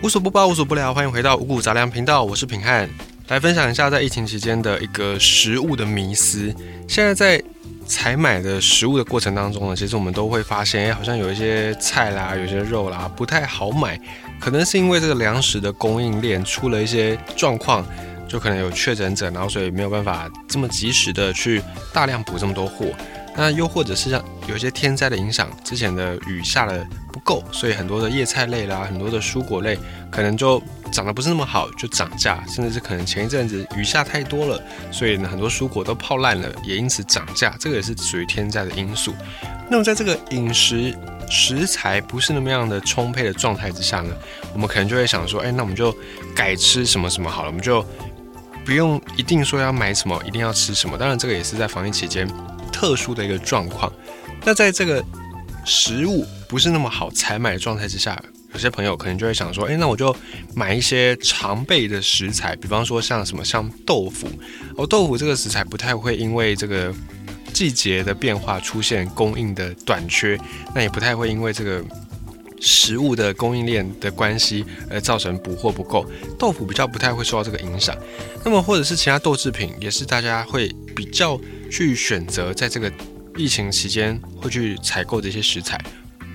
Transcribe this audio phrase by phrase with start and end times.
[0.00, 2.88] 无所不包，无所不聊，欢迎回到五谷杂粮频道，我是品汉，
[3.26, 6.54] 来分享一下在疫情期间的一个食物的迷思。
[6.86, 7.42] 现在在
[7.84, 14.00] 采买的食物的过程当中呢，其实我们都会发现，哎，好像有一些菜啦，有些肉啦，不太好买，
[14.38, 17.84] 可能是因为这个粮食的供应链出了一些状况，
[18.28, 21.60] 就可能有确诊者，然后所以没有办法这么及时的去
[21.92, 22.86] 大量补这么多货。
[23.36, 29.78] 那又或者是像有一些天灾的影响，之前的雨下的不够，所以很多的叶菜类啦，很多的蔬果类
[30.10, 30.60] 可能就
[30.90, 39.14] 长得不是那么好，就涨价，甚至是可能前一阵子雨下太多了，所以呢很多蔬果都泡烂了，也因此涨价，这个也是属于天灾的因素。
[39.70, 40.96] 那么在这个饮食
[41.28, 44.14] 食材不是那么样的充沛的状态之下呢，
[44.54, 45.94] 我们可能就会想说，哎，那我们就
[46.34, 47.84] 改吃什么什么好了，我们就
[48.64, 50.96] 不用一定说要买什么，一定要吃什么。
[50.96, 52.26] 当然这个也是在防疫期间。
[52.70, 53.92] 特殊的一个状况，
[54.44, 55.04] 那在这个
[55.64, 58.18] 食物不是那么好采买的状态之下，
[58.54, 60.14] 有些朋友可能就会想说，哎，那我就
[60.54, 64.26] 买一些常备的食材，比方说像什么像豆腐，
[64.76, 66.94] 哦，豆腐这个食材不太会因为这个
[67.52, 70.38] 季节的变化出现供应的短缺，
[70.74, 71.84] 那也不太会因为这个
[72.60, 76.06] 食物的供应链的关系而造成补货不够，
[76.38, 77.94] 豆腐比较不太会受到这个影响。
[78.42, 81.38] 那么或者是其他豆制品，也是大家会比较。
[81.70, 82.90] 去选择在这个
[83.38, 85.80] 疫情期间会去采购这些食材，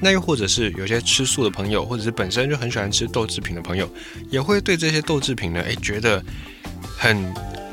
[0.02, 3.88] 那又或者是有些吃素的朋友，或者是本身就很喜欢吃豆制品的朋友，
[4.30, 6.24] 也会对这些豆制品呢，诶觉得
[6.98, 7.18] 很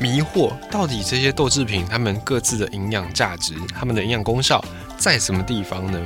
[0.01, 4.63] 迷惑，到底这些豆制品它们各自的营养价值、它们的营养功效
[4.99, 6.05] 在什么地方呢？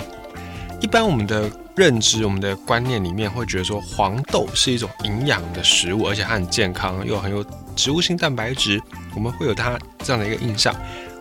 [0.83, 7.43] 一般我们的认知、我们的观念里面会觉得说，黄豆是一种营养的食物，而且它很健康，又很有
[7.75, 8.79] 植物性蛋白质，
[9.15, 10.75] 我们会有它这样的一个印象。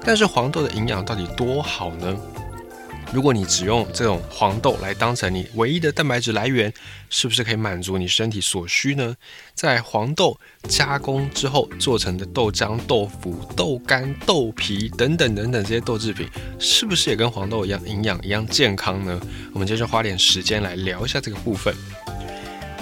[0.06, 2.18] 但是黄豆的营养到底多好呢？
[3.14, 6.74] 如果你只用这种黄豆来当成你唯一的蛋白质来源，
[7.12, 9.16] 是不是可以满足你身体所需呢？
[9.54, 10.36] 在黄豆
[10.68, 16.28] 加工之后做成的豆浆、豆腐、豆干、豆皮等等等等这些豆制品，
[16.58, 19.22] 是不是也跟黄豆一样营养、一样健康呢？
[19.54, 21.74] 我们接着花点时间来聊一下这个部分。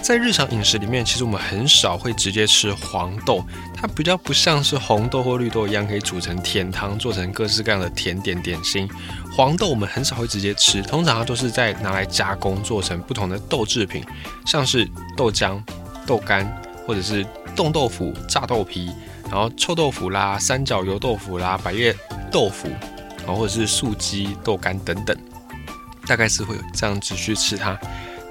[0.02, 8.90] 在日常饮食里面，其实我们很少会直接吃黄豆，它比较不像是红豆或绿豆一样可以煮成甜汤，做成各式各样的甜点点心。
[9.32, 14.04] 黄豆我们很少会直接吃，通常它都是在拿来加工做成不同的豆制品，
[14.46, 15.62] 像是豆浆、
[16.06, 16.46] 豆干，
[16.86, 17.26] 或者是
[17.56, 18.92] 冻豆腐、炸豆皮，
[19.30, 21.96] 然后臭豆腐啦、三角油豆腐啦、百叶
[22.32, 22.68] 豆腐，
[23.20, 25.16] 然后或者是素鸡豆干等等，
[26.08, 27.80] 大概是会有这样子去吃它。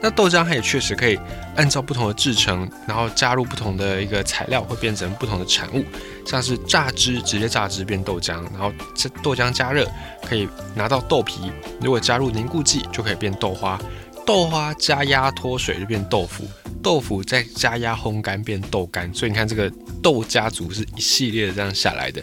[0.02, 1.18] 那豆浆它也确实可以
[1.56, 5.84] 按照不同的制成，然后加入不同的一个材料，会变成不同的产物。
[6.26, 9.86] 像是榨汁，直接榨汁变豆浆，然后这豆浆加热
[10.26, 13.78] 可以拿到豆皮，如果加入凝固剂就可以变豆花，
[14.24, 16.44] 豆花加压脱水就变豆腐，
[16.82, 19.12] 豆腐再加压烘干变豆干。
[19.12, 19.70] 所以你看这个
[20.02, 22.22] 豆家族是一系列这样下来的。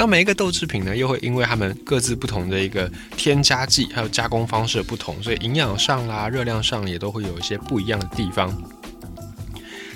[0.00, 8.56] 那每一个豆制品呢，又会因为它们各自不同的一个添加剂，还有加工方式的不同，所以营养上啦、热量上也都会有一些不一样的地方。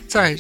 [0.09, 0.37] 在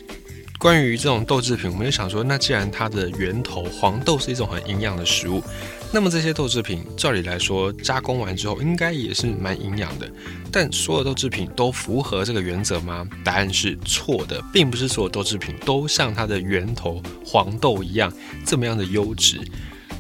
[0.63, 5.43] 关于这种豆制品，我们就想说，那既然它的源头黄豆是一种很营养的食物。
[5.91, 10.09] 那么这些豆制品，照理来说，加工完之后应该也是蛮营养的。
[10.53, 13.05] 但所有豆制品都符合这个原则吗？
[13.25, 18.13] 答案是错的，并不是所有豆制品都像它的源头黄豆一样
[18.47, 19.41] 这么样的优质。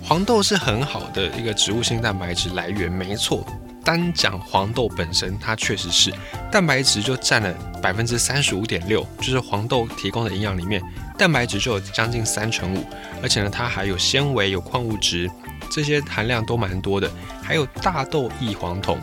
[0.01, 3.45] 黄豆是很好的一个植物性蛋白质来源，没错。
[3.85, 6.13] 单讲黄豆本身，它确实是
[6.51, 10.83] 蛋白质就占了百分之三十五点六，就是黄豆提供的营养里面，
[11.19, 12.85] 蛋白质就有将近三成五，
[13.23, 15.31] 而且呢，它还有纤维、有矿物质。
[15.71, 17.11] 这些含量都蛮多的，
[17.43, 18.99] 还有大豆异黄酮，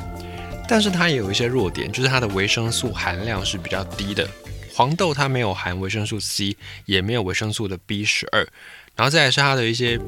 [0.68, 4.29] 但是它也有一些弱点，就是它的维生素含量是比较低的。
[4.72, 8.47] 黄豆它没有含维生素 C，也没有维生素的 B 十二，
[8.95, 10.00] 然后再来是它的一些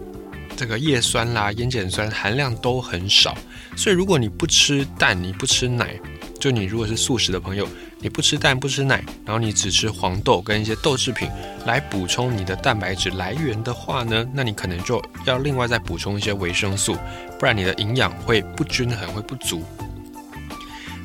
[0.62, 3.36] 这个叶酸啦、烟碱酸含量都很少，
[3.76, 6.00] 所以如果你不吃蛋，你不吃奶，
[6.40, 7.68] 就你如果是素食的朋友。
[8.00, 11.28] 你不吃蛋不吃奶，然后你只吃黄豆跟一些豆制品
[11.66, 16.96] 来补充你的蛋白质来源的话呢，那你可能就要另外再补充一些维生素，
[17.40, 19.64] 不然你的营养会不均衡，会不足。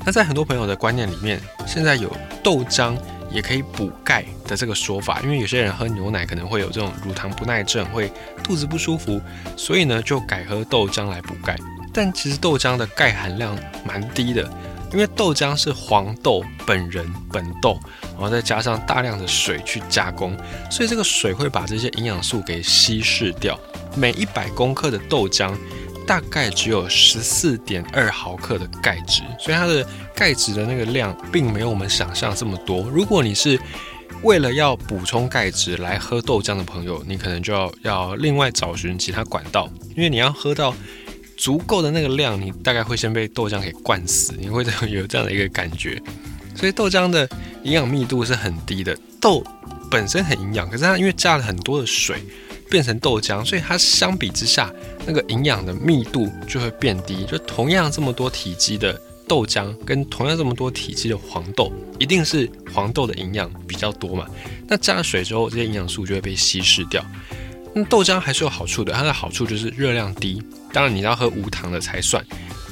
[0.05, 2.95] 那在很多朋友的观念里面，现在有豆浆
[3.37, 8.11] 也可以补钙的这个说法，因为有些人喝牛奶可能会有这种乳糖不耐症，会
[8.43, 9.21] 肚子不舒服，
[9.59, 11.55] 所以呢就改喝豆浆来补钙。
[11.93, 13.55] 但其实豆浆的钙含量
[13.85, 14.51] 蛮低的。
[14.93, 17.79] 因为豆浆是黄豆本人本豆，
[18.13, 20.35] 然后再加上大量的水去加工，
[20.71, 23.59] 所以这个水会把这些营养素给稀释掉。
[23.97, 25.53] 每一百公克的豆浆
[26.07, 32.89] 大概只有十四点二毫克的钙质，所以它的钙质的那个量并没有我们想象这么多。
[32.91, 33.59] 如果你是
[34.23, 40.75] 为了要补充钙质来喝豆浆的朋友，你可能就要要另外找寻其他管道，因为你要喝到
[41.37, 46.01] 足够的那个量，你大概会先被豆浆给灌死，你会有这样的一个感觉。
[46.55, 47.29] 所以豆浆的
[47.65, 49.45] 营养密度是很低的，豆
[49.91, 52.23] 本身很营养，可是它因为加了很多的水
[52.69, 54.73] 变成豆浆，所以它相比之下
[55.07, 57.25] 那个营养的密度就会变低。
[57.25, 64.27] 就同样这么多体积的豆浆，跟同样这么多体积的黄豆，一定是黄豆的营养比较多嘛？
[64.69, 67.05] 那加了水之后，这些营养素就会被稀释掉。
[67.75, 70.43] 那豆浆还是有好处的，它的好处就是热量低，
[70.73, 72.25] 当然你要喝无糖的才算。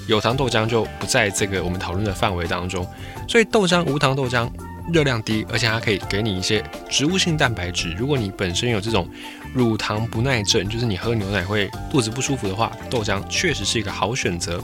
[0.06, 2.86] 有糖豆浆就不在这个我们讨论的范围当中，
[3.28, 4.50] 所以豆浆无糖豆浆
[4.92, 7.92] 热量低，而且它可以给你一些植物性蛋白质。
[7.92, 9.08] 如果你本身有这种
[9.54, 14.62] 乳糖不耐症，就是你喝牛奶会肚子不舒服的话，豆浆确实是一个好选择。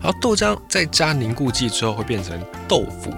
[0.00, 3.12] 然后豆浆再加凝固剂之后会变成豆腐，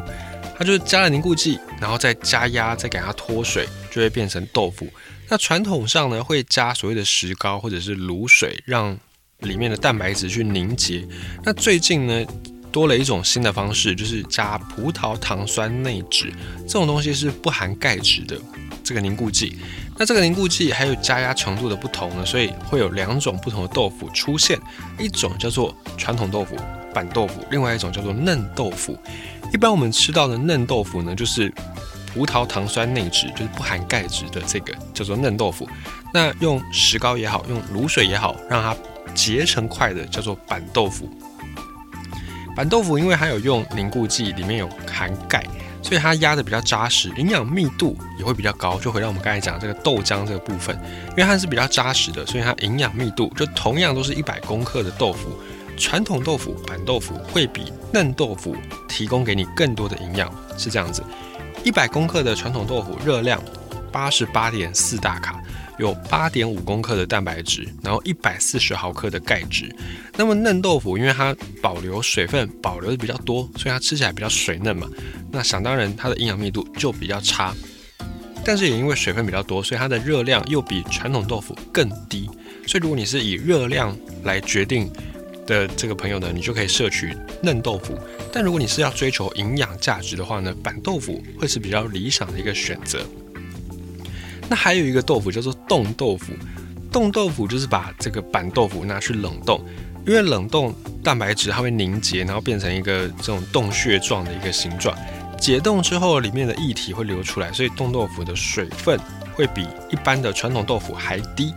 [0.57, 4.89] 它就是加了凝固剂，然后再加压，再给它脱水，就会变成豆腐。
[5.29, 8.99] 那传统上呢会加所谓的石膏或者是卤水，让
[9.41, 11.07] 里面的蛋白质去凝结。
[11.45, 12.25] 那最近呢，
[12.71, 16.33] 多了一种新的方式，就是加葡萄糖酸内酯，
[16.67, 18.39] 这种东西是不含钙质的
[18.83, 19.59] 这个凝固剂。
[19.97, 24.59] 那这个凝固剂还有加压程度的不同呢，所以会有两种不同的豆腐出现，
[24.99, 26.57] 一种叫做传统豆腐
[26.95, 28.97] 板豆腐，另外一种叫做嫩豆腐。
[29.53, 31.53] 一般我们吃到的嫩豆腐呢，就是
[32.13, 35.69] 葡萄糖酸内酯，就是不含钙质的这个叫做嫩豆腐。
[36.15, 38.77] 那用石膏也好，用卤水也好，让它
[39.15, 41.11] 结成块的叫做板豆腐。
[42.59, 45.47] 板豆腐因为它有用凝固剂，里面有含钙，
[45.81, 48.81] 所以它压的比较扎实，营养密度也会比较高。
[48.81, 50.77] 就回到我们刚才讲这个豆浆这个部分，
[51.11, 55.29] 因为它是比较扎实的，所以它营养密度就同样都是一百公克的豆腐，
[55.77, 58.57] 传统豆腐板豆腐会比嫩豆腐
[58.89, 60.29] 提供给你更多的营养，
[60.59, 61.01] 是这样子。
[61.63, 63.41] 一百公克的传统豆腐热量
[63.93, 65.41] 八十八点四大卡。
[65.79, 69.75] 有八点五公克的蛋白质，然后一百四十毫克的钙质。
[70.17, 74.89] 那么嫩豆腐，因为它保留水分保留的比较多，所以它吃起来比较水嫩嘛。
[75.31, 77.55] 那想当然，它的营养密度就比较差。
[78.45, 82.29] 但是也因为水分比较多，所以它的热量又比传统豆腐更低。
[82.67, 84.91] 所以如果你是以热量来决定
[85.47, 87.99] 的这个朋友呢，你就可以摄取嫩豆腐。
[88.33, 93.07] 但如果你是要追求营养价值的话呢，板豆腐会是比较理想的一个选择。
[94.49, 96.33] 那还有一个豆腐叫做冻豆腐，
[96.91, 99.63] 冻豆腐就是把这个板豆腐拿去冷冻，
[100.07, 100.75] 因为冷冻
[101.05, 104.97] 蛋白质它会凝结，然后变成一个这种洞穴状的一个形状，
[105.39, 108.99] 解冻之后里面的液体会流出来，所以冻豆腐的水分
[109.35, 111.53] 会比一般的传统豆腐还低，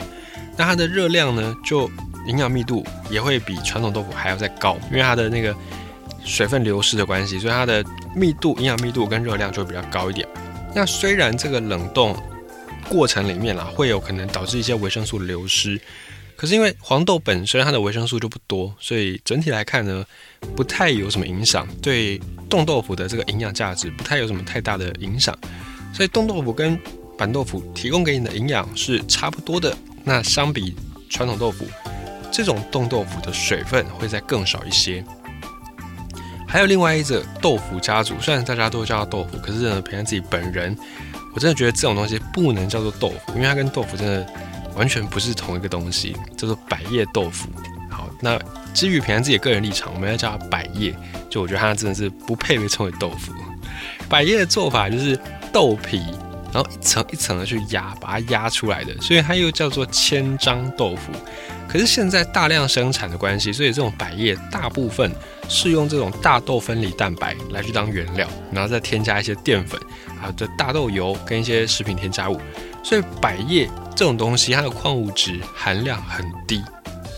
[0.57, 1.89] 那它的热量呢，就
[2.27, 5.55] 营养密度也会比传统豆腐还要再高，因为它的那个
[6.25, 7.83] 水分流失的关系，所以它的
[8.15, 10.27] 密度、营养密度跟热量就会比较高一点。
[10.75, 12.15] 那虽然这个冷冻，
[12.91, 15.79] 过程里面啦，会有可能导致一些维生素流失。
[16.35, 20.05] 可是因为黄豆本身它的维生素就不多，所以整体来看呢，
[20.57, 25.33] 不太有什么影响，对冻豆腐的这个营养价值不太有什么太大的影响。
[25.93, 26.77] 所以冻豆腐跟
[27.17, 29.73] 板豆腐提供给你的营养是差不多的。
[30.03, 30.75] 那相比
[31.09, 31.65] 传统豆腐，
[32.29, 35.01] 这种冻豆腐的水分会再更少一些。
[36.45, 40.75] 还有另外一种豆腐家族，虽然大家都叫它豆腐，可是呢，培养自己本人。
[41.33, 44.27] 我真的觉得这种东西不能叫做豆腐，因为它跟豆腐真的
[44.75, 47.49] 完全不是同一个东西，叫做百叶豆腐。
[47.89, 48.39] 好，那
[48.73, 50.95] 基于平安自己的个人立场，我们要叫它百叶，
[51.29, 53.33] 就我觉得它真的是不配被称为豆腐。
[54.09, 55.17] 百叶的做法就是
[55.53, 56.01] 豆皮，
[56.53, 61.11] 然后一层一层的去压，把它压出来的，所以它又叫做千张豆腐。
[61.67, 65.09] 可是现在大量生产的关系，所以这种百叶大部分
[65.47, 69.79] 是用这种大豆分离蛋白来去当原料，然后再添加一些淀粉。
[70.19, 72.39] 还有这大豆油跟一些食品添加物，
[72.83, 76.61] 所以百叶这种东西，它的矿物质含量很低，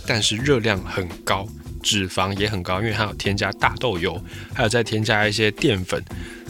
[0.05, 1.45] 但是热量很高，
[1.81, 4.23] 脂肪也很高，因为它有添加大豆油，
[4.53, 6.01] 还有再添加一些淀粉，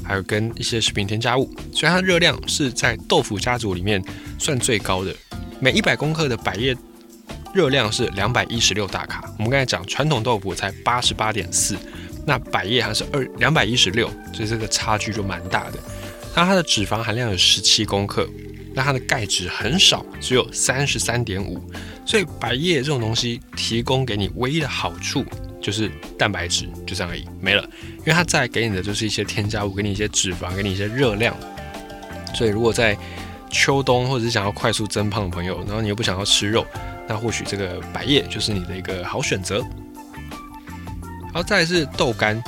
[0.04, 4.04] 还有跟一些食品添加物，所以它热量是在豆腐家族里面
[4.38, 5.16] 算最高的。
[5.60, 6.76] 每一百公克的百叶
[7.54, 9.24] 热量是两百一十六大卡。
[9.38, 11.78] 我们刚才讲传统豆腐才八十八点四，
[12.26, 15.80] 那百叶还是二两百一十六，所以这个差距就蛮大的。
[16.36, 18.28] 那它的脂肪含量有十七公克，
[18.74, 21.62] 那它的钙质很少，只有三十三点五，
[22.06, 25.24] 所以百叶这种东西提供给你唯一的好处
[25.64, 25.90] 就是
[26.20, 27.68] 蛋白质，就这样而已，没了。
[28.00, 31.36] 因为它再给你的就是一些添加物，给你一些脂肪，给你一些热量。
[32.36, 32.96] 所以如果在
[33.50, 36.64] 秋冬或者是想要快速增胖的朋友，然后你又不想要吃肉，
[37.08, 39.60] 那或许这个百叶就是你的一个好选择。
[41.28, 42.44] 然后，再是豆干，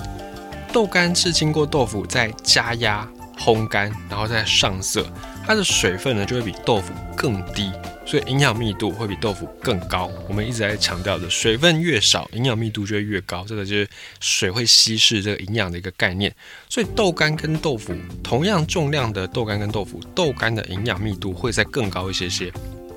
[0.71, 3.07] 豆干是经过豆腐再加压。
[3.37, 5.05] 烘干，然后再上色，
[5.45, 7.69] 它的水分呢就会比豆腐更低，
[8.05, 10.11] 所以营养密度会比豆腐更高。
[10.29, 13.43] 我们一直在强调的，水分越少，营养密度就会越高。
[13.47, 16.33] 这个就是水会稀释这个营养的一个概念。
[16.69, 22.51] 所以豆干跟豆腐同样重量的豆干跟豆腐，豆干的营养密度会再更高一些些，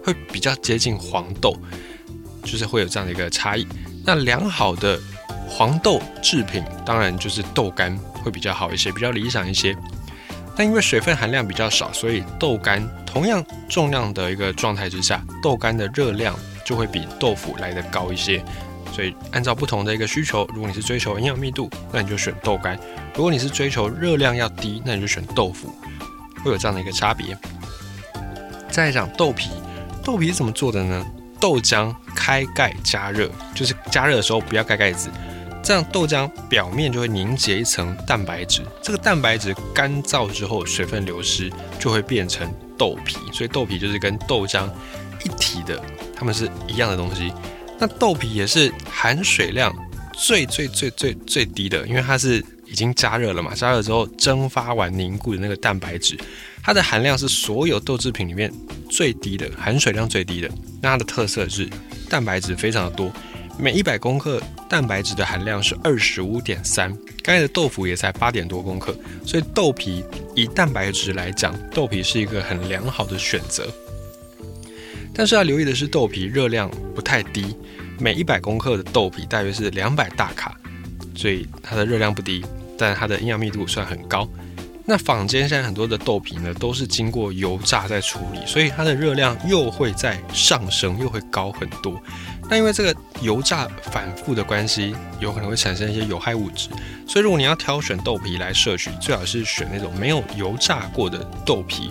[0.05, 1.57] 会比较接近黄豆，
[2.45, 3.67] 就是会有这样的一个差异。
[4.05, 5.00] 那良好的
[5.49, 9.75] 黄豆制品，当然就是豆干会比较好一些，比较理想一些。
[10.59, 18.45] 但因为水分含量比较少，所以豆干同样重量的一个状态之下，豆干的热量就会比豆腐来的高一些。
[18.93, 22.77] 所以按照不同的一个需求，如果你是追求营养密度，那你就选豆干；
[23.15, 25.73] 如果你是追求热量要低，那你就选豆腐。
[26.43, 27.38] 会有这样的一个差别。
[28.69, 29.50] 再来讲豆皮，
[30.03, 31.07] 豆皮怎么做的呢？
[31.38, 35.09] 豆浆开盖加热，就是加热的时候不要盖盖子。
[35.69, 44.67] 这样豆浆表面就会凝结一层蛋白质，这个蛋白质干燥之后水分流失就会变成豆皮，所以豆皮就是跟豆浆
[45.27, 45.79] 一体的，
[46.17, 47.31] 它们是一样的东西。
[47.79, 49.71] 那豆皮也是含水量
[50.15, 56.17] 最最最最最低的，因为它是已经加热了嘛，加热之后蒸发完凝固的那个蛋白质，
[56.63, 58.51] 它的含量是所有豆制品里面
[58.89, 60.49] 最低的，含水量最低的。
[60.81, 61.69] 那它的特色是
[62.09, 63.13] 蛋白质非常的多。
[63.61, 68.97] 每一百公克蛋白质的含量是二十五点三，刚才的豆腐也才八点多公克，
[69.27, 70.05] 所以豆皮
[70.37, 73.69] 以蛋白质来讲，豆皮是一个很良好的选择。
[75.12, 77.57] 但是要留意的是，豆皮热量不太低，
[77.99, 80.57] 每一百公克的豆皮大约是两百大卡，
[81.17, 82.45] 所以它的热量不低，
[82.79, 84.29] 但它的营养密度算很高。
[84.85, 92.00] 那坊间现在很多的豆皮呢，都是经过油炸在处理，所以它的热量又会再上升，又会高很多。
[92.50, 96.71] 那因为这个油炸反复的关系，有可能会产生一些有害物质，
[97.07, 101.90] 所以如果你要挑选豆皮来摄取，最好是选那种没有油炸过的豆皮，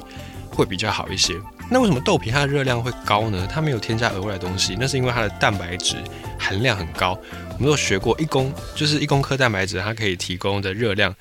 [0.49, 1.35] 会比较好一些。
[1.69, 3.45] 那为什么豆皮它的热量会高呢？
[3.51, 5.97] 它没有添加额外的东西，那是因为它的蛋白质
[6.39, 7.19] 含量很高。
[7.51, 11.13] 我们都学过，一公就是一公克蛋白质，它可以提供的热量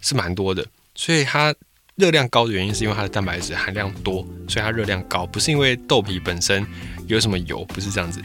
[0.00, 0.64] 是蛮多的，
[0.94, 1.54] 所以它
[1.96, 6.66] 热量高的原因是因为它的蛋白质含量多，所以它热量高，不是因为豆皮本身
[7.06, 8.22] 有什么油，不是这样子。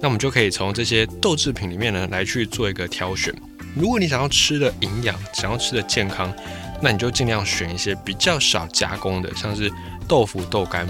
[0.00, 3.34] 那我们就可以从这些豆制品里面呢来去做一个挑选。
[3.76, 6.32] 如果你想要吃的营养，想要吃的健康，
[6.80, 9.70] 那你就尽量选一些比较少加工的，像是
[10.08, 10.88] 豆腐、豆干。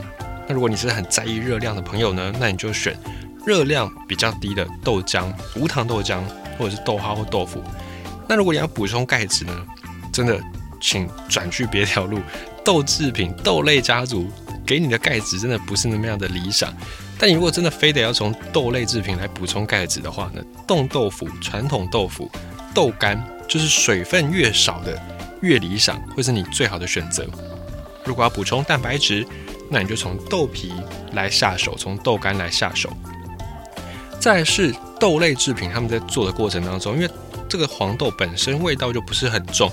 [0.49, 2.97] 那如果你是很在意热量的朋友呢，那你就选
[3.45, 6.23] 热量比较低的豆浆、无糖豆浆，
[6.57, 7.63] 或者是豆花或豆腐。
[8.29, 9.67] 那如果你要补充钙质呢，
[10.13, 10.41] 真的
[10.81, 12.21] 请转去别条路。
[12.65, 14.31] 豆制品、豆类家族
[14.71, 16.73] 给你的钙质真的不是那么样的理想。
[17.19, 22.31] 但你如果真的非得要从豆类制品来补充钙质的话呢，冻豆腐、传统豆腐、
[22.73, 24.97] 豆干，就是水分越少的
[25.43, 27.27] 越理想，会是你最好的选择。
[28.05, 29.27] 如果要补充蛋白质，
[29.69, 30.73] 那你就从豆皮
[31.15, 32.89] 来下手，从豆干来下手。
[34.21, 37.11] 再是豆类制品，他们在做的过程当中，因为
[37.49, 39.69] 这个黄豆本身味道就不是很重。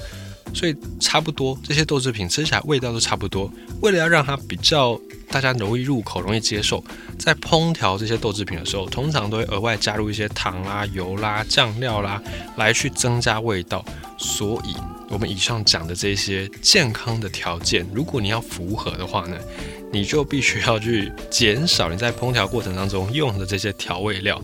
[0.54, 3.52] 所以差不多，这些豆制品吃起来味道都差不多。
[3.82, 5.00] 为了要让它比较
[5.30, 6.84] 大家容易入口、容易接受，
[7.20, 12.22] 在烹调这些豆制品的时候，通常都会额外加入一些糖啦、油啦、酱料啦，
[12.56, 13.84] 来去增加味道。
[14.18, 14.74] 所以，
[15.10, 19.38] 我们以上讲的这些健康的条件，如果你要符合的话呢，
[19.92, 24.42] 你就必须要去减少你在烹调过程当中用的这些调味料，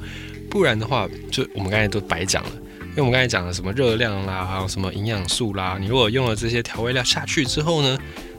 [0.49, 2.51] 不然的话，就我们刚才都白讲了。
[2.93, 7.97] 因为我们刚才讲的什么热量啦，还有什么营养素啦，你如果用了这些调味料下去之后呢，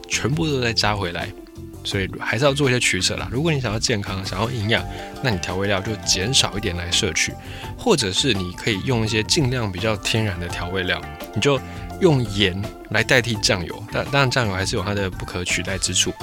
[0.09, 1.29] 全部都再加回来，
[1.83, 3.29] 所以还是要做一些取舍啦。
[3.33, 4.85] 如果你想要健康，想要营养，
[5.25, 7.33] 那你调味料就减少一点来摄取，
[7.77, 11.03] 或者是你可以用一些尽量比较天然的调味料，
[11.35, 11.61] 你就
[12.01, 13.85] 用盐来代替酱油。
[13.91, 16.15] 但当然酱油还是有它的不可取代之处，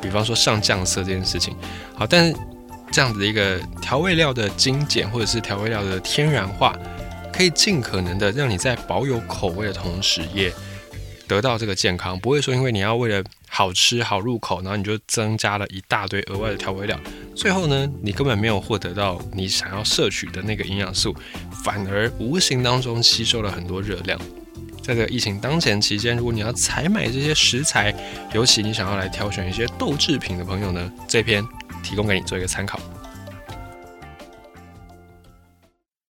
[0.00, 1.52] 比方说上酱色这件事情。
[1.96, 2.36] 好，但是
[2.92, 6.78] 这样子的一个调味料的精简，或者是调味料的天然化。
[7.32, 10.52] 可以尽可能的让你在保有口味的同时，也
[11.26, 12.18] 得到这个健康。
[12.20, 16.98] 不会说因为你要为了好吃好入口，然后你就增加了一大堆额外的调味料，
[17.34, 21.14] 最后呢，你根本没有获得到你想要摄取的那个营养素，
[21.64, 24.18] 反而无形当中吸收了很多热量。
[24.82, 27.94] 在这个疫情当前期间，如果你要采买这些食材，
[28.34, 31.46] 尤其你想要来挑选一些豆制品的朋友呢，这篇
[31.82, 32.80] 提供给你做一个参考。